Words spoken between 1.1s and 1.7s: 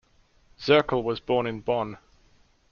born in